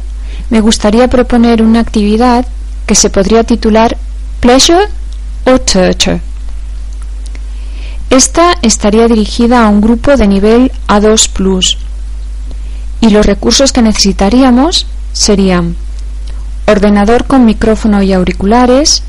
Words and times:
me 0.51 0.61
gustaría 0.61 1.09
proponer 1.09 1.63
una 1.63 1.81
actividad 1.81 2.47
que 2.87 2.95
se 2.95 3.09
podría 3.09 3.45
titular 3.45 3.97
Pleasure 4.43 4.89
o 5.47 5.59
Torture. 5.59 6.21
Esta 8.11 8.53
estaría 8.61 9.09
dirigida 9.09 9.65
a 9.65 9.71
un 9.71 9.81
grupo 9.81 10.19
de 10.19 10.29
nivel 10.29 10.71
A2+, 10.87 11.79
y 13.05 13.11
los 13.11 13.27
recursos 13.27 13.71
que 13.71 13.83
necesitaríamos 13.83 14.87
serían 15.13 15.77
ordenador 16.67 17.27
con 17.27 17.45
micrófono 17.45 18.03
y 18.03 18.15
auriculares, 18.15 19.03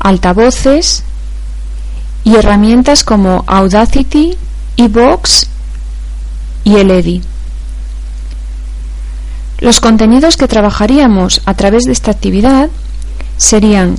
altavoces 0.00 1.02
y 2.24 2.36
herramientas 2.36 3.04
como 3.04 3.44
Audacity, 3.46 4.38
eBox 4.78 5.48
y 6.64 6.76
el 6.76 6.90
EDI. 6.90 7.22
Los 9.58 9.80
contenidos 9.80 10.38
que 10.38 10.48
trabajaríamos 10.48 11.42
a 11.44 11.52
través 11.52 11.84
de 11.84 11.92
esta 11.92 12.10
actividad 12.10 12.70
serían 13.36 13.96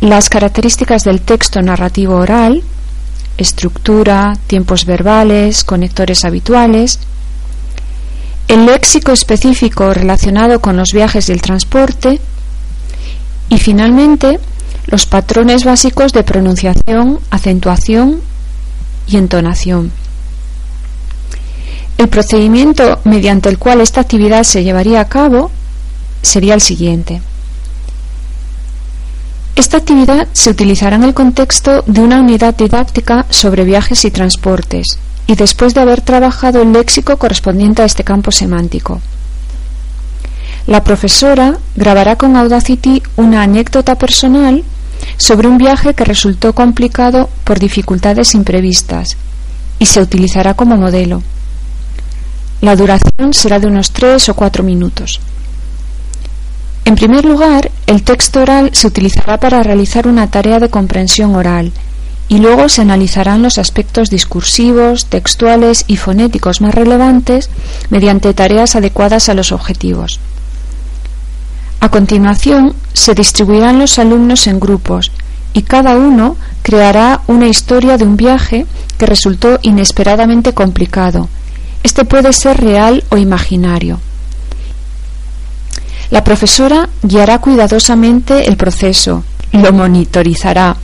las 0.00 0.30
características 0.30 1.04
del 1.04 1.20
texto 1.20 1.60
narrativo 1.60 2.16
oral, 2.16 2.62
estructura, 3.36 4.38
tiempos 4.46 4.86
verbales, 4.86 5.64
conectores 5.64 6.24
habituales, 6.24 6.98
el 8.52 8.66
léxico 8.66 9.12
específico 9.12 9.94
relacionado 9.94 10.60
con 10.60 10.76
los 10.76 10.92
viajes 10.92 11.26
y 11.30 11.32
el 11.32 11.40
transporte 11.40 12.20
y 13.48 13.56
finalmente 13.56 14.38
los 14.84 15.06
patrones 15.06 15.64
básicos 15.64 16.12
de 16.12 16.22
pronunciación, 16.22 17.18
acentuación 17.30 18.20
y 19.06 19.16
entonación. 19.16 19.90
El 21.96 22.10
procedimiento 22.10 23.00
mediante 23.04 23.48
el 23.48 23.58
cual 23.58 23.80
esta 23.80 24.02
actividad 24.02 24.42
se 24.42 24.62
llevaría 24.62 25.00
a 25.00 25.08
cabo 25.08 25.50
sería 26.20 26.52
el 26.52 26.60
siguiente. 26.60 27.22
Esta 29.56 29.78
actividad 29.78 30.28
se 30.34 30.50
utilizará 30.50 30.96
en 30.96 31.04
el 31.04 31.14
contexto 31.14 31.84
de 31.86 32.02
una 32.02 32.20
unidad 32.20 32.54
didáctica 32.54 33.24
sobre 33.30 33.64
viajes 33.64 34.04
y 34.04 34.10
transportes 34.10 34.98
y 35.26 35.34
después 35.34 35.74
de 35.74 35.80
haber 35.80 36.00
trabajado 36.00 36.62
el 36.62 36.72
léxico 36.72 37.16
correspondiente 37.16 37.82
a 37.82 37.84
este 37.84 38.04
campo 38.04 38.30
semántico. 38.30 39.00
La 40.66 40.84
profesora 40.84 41.58
grabará 41.74 42.16
con 42.16 42.36
Audacity 42.36 43.02
una 43.16 43.42
anécdota 43.42 43.96
personal 43.96 44.62
sobre 45.16 45.48
un 45.48 45.58
viaje 45.58 45.94
que 45.94 46.04
resultó 46.04 46.54
complicado 46.54 47.28
por 47.44 47.58
dificultades 47.58 48.34
imprevistas 48.34 49.16
y 49.78 49.86
se 49.86 50.00
utilizará 50.00 50.54
como 50.54 50.76
modelo. 50.76 51.22
La 52.60 52.76
duración 52.76 53.32
será 53.32 53.58
de 53.58 53.66
unos 53.66 53.90
tres 53.90 54.28
o 54.28 54.34
cuatro 54.34 54.62
minutos. 54.62 55.20
En 56.84 56.94
primer 56.94 57.24
lugar, 57.24 57.70
el 57.86 58.02
texto 58.02 58.40
oral 58.40 58.70
se 58.72 58.86
utilizará 58.86 59.38
para 59.38 59.62
realizar 59.62 60.06
una 60.06 60.30
tarea 60.30 60.60
de 60.60 60.70
comprensión 60.70 61.34
oral 61.34 61.72
y 62.28 62.38
luego 62.38 62.68
se 62.68 62.82
analizarán 62.82 63.42
los 63.42 63.58
aspectos 63.58 64.08
discursivos, 64.08 65.06
textuales 65.06 65.84
y 65.86 65.96
fonéticos 65.96 66.60
más 66.60 66.74
relevantes 66.74 67.50
mediante 67.90 68.32
tareas 68.32 68.74
adecuadas 68.76 69.28
a 69.28 69.34
los 69.34 69.52
objetivos. 69.52 70.18
A 71.80 71.88
continuación, 71.90 72.74
se 72.92 73.14
distribuirán 73.14 73.78
los 73.78 73.98
alumnos 73.98 74.46
en 74.46 74.60
grupos 74.60 75.10
y 75.52 75.62
cada 75.62 75.96
uno 75.96 76.36
creará 76.62 77.22
una 77.26 77.48
historia 77.48 77.98
de 77.98 78.04
un 78.04 78.16
viaje 78.16 78.66
que 78.98 79.06
resultó 79.06 79.58
inesperadamente 79.62 80.54
complicado. 80.54 81.28
Este 81.82 82.04
puede 82.04 82.32
ser 82.32 82.60
real 82.60 83.02
o 83.10 83.16
imaginario. 83.16 84.00
La 86.10 86.22
profesora 86.22 86.88
guiará 87.02 87.38
cuidadosamente 87.38 88.46
el 88.46 88.56
proceso, 88.56 89.24
lo 89.52 89.72
monitorizará, 89.72 90.76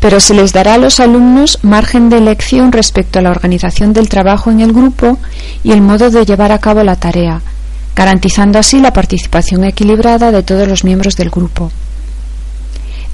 pero 0.00 0.20
se 0.20 0.34
les 0.34 0.52
dará 0.52 0.74
a 0.74 0.78
los 0.78 1.00
alumnos 1.00 1.58
margen 1.62 2.08
de 2.08 2.18
elección 2.18 2.72
respecto 2.72 3.18
a 3.18 3.22
la 3.22 3.30
organización 3.30 3.92
del 3.92 4.08
trabajo 4.08 4.50
en 4.50 4.60
el 4.60 4.72
grupo 4.72 5.18
y 5.62 5.72
el 5.72 5.80
modo 5.80 6.10
de 6.10 6.24
llevar 6.24 6.52
a 6.52 6.58
cabo 6.58 6.84
la 6.84 6.96
tarea, 6.96 7.40
garantizando 7.96 8.58
así 8.58 8.80
la 8.80 8.92
participación 8.92 9.64
equilibrada 9.64 10.30
de 10.30 10.42
todos 10.42 10.68
los 10.68 10.84
miembros 10.84 11.16
del 11.16 11.30
grupo. 11.30 11.70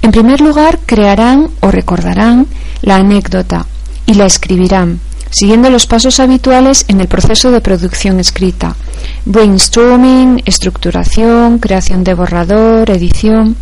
En 0.01 0.11
primer 0.11 0.41
lugar, 0.41 0.79
crearán 0.85 1.49
o 1.61 1.71
recordarán 1.71 2.45
la 2.83 2.97
anécdota 2.97 3.65
y 4.05 4.13
la 4.13 4.27
escribirán, 4.27 4.99
siguiendo 5.31 5.71
los 5.71 5.87
pasos 5.87 6.19
habituales 6.19 6.85
en 6.87 7.01
el 7.01 7.07
proceso 7.07 7.49
de 7.49 7.61
producción 7.61 8.19
escrita, 8.19 8.75
brainstorming, 9.25 10.43
estructuración, 10.45 11.57
creación 11.57 12.03
de 12.03 12.13
borrador, 12.13 12.89
edición. 12.91 13.55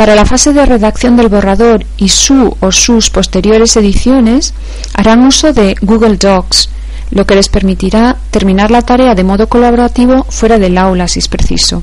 Para 0.00 0.14
la 0.14 0.24
fase 0.24 0.54
de 0.54 0.64
redacción 0.64 1.14
del 1.18 1.28
borrador 1.28 1.84
y 1.98 2.08
su 2.08 2.56
o 2.60 2.72
sus 2.72 3.10
posteriores 3.10 3.76
ediciones, 3.76 4.54
harán 4.94 5.26
uso 5.26 5.52
de 5.52 5.76
Google 5.82 6.16
Docs, 6.16 6.70
lo 7.10 7.26
que 7.26 7.34
les 7.34 7.50
permitirá 7.50 8.16
terminar 8.30 8.70
la 8.70 8.80
tarea 8.80 9.14
de 9.14 9.24
modo 9.24 9.46
colaborativo 9.46 10.24
fuera 10.30 10.58
del 10.58 10.78
aula 10.78 11.06
si 11.06 11.18
es 11.18 11.28
preciso. 11.28 11.82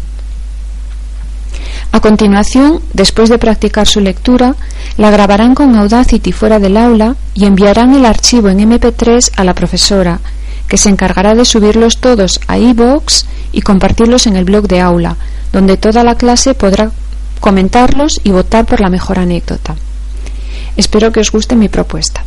A 1.92 2.00
continuación, 2.00 2.82
después 2.92 3.30
de 3.30 3.38
practicar 3.38 3.86
su 3.86 4.00
lectura, 4.00 4.56
la 4.98 5.12
grabarán 5.12 5.54
con 5.54 5.76
Audacity 5.76 6.32
fuera 6.32 6.58
del 6.58 6.78
aula 6.78 7.16
y 7.36 7.46
enviarán 7.46 7.94
el 7.94 8.04
archivo 8.04 8.50
en 8.50 8.68
MP3 8.68 9.34
a 9.36 9.44
la 9.44 9.54
profesora, 9.54 10.22
que 10.68 10.78
se 10.78 10.90
encargará 10.90 11.36
de 11.36 11.46
subirlos 11.46 12.00
todos 12.00 12.40
a 12.48 12.58
iVoox 12.58 13.26
y 13.52 13.62
compartirlos 13.62 14.26
en 14.26 14.38
el 14.38 14.46
blog 14.46 14.68
de 14.68 14.82
aula, 14.82 15.18
donde 15.54 15.78
toda 15.78 16.04
la 16.04 16.16
clase 16.16 16.56
podrá 16.56 16.90
comentarlos 17.40 18.20
y 18.24 18.32
votar 18.32 18.66
por 18.66 18.82
la 18.82 18.90
mejor 18.90 19.20
anécdota. 19.20 19.76
Espero 20.76 21.12
que 21.12 21.20
os 21.20 21.32
guste 21.32 21.56
mi 21.56 21.70
propuesta. 21.70 22.24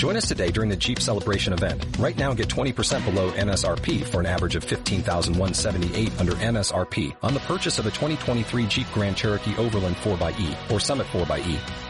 Join 0.00 0.16
us 0.16 0.26
today 0.26 0.50
during 0.50 0.70
the 0.70 0.78
Jeep 0.78 0.98
Celebration 0.98 1.52
event. 1.52 1.84
Right 1.98 2.16
now 2.16 2.32
get 2.32 2.48
20% 2.48 3.04
below 3.04 3.30
MSRP 3.32 4.02
for 4.02 4.20
an 4.20 4.26
average 4.26 4.56
of 4.56 4.64
15178 4.64 6.18
under 6.18 6.32
MSRP 6.32 7.14
on 7.22 7.34
the 7.34 7.40
purchase 7.40 7.78
of 7.78 7.84
a 7.84 7.90
2023 7.90 8.66
Jeep 8.66 8.86
Grand 8.94 9.14
Cherokee 9.14 9.54
Overland 9.58 9.96
4xE 9.96 10.72
or 10.72 10.80
Summit 10.80 11.06
4xE. 11.08 11.89